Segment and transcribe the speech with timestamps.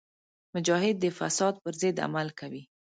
[0.55, 2.61] مجاهد د فساد پر ضد عمل کوي.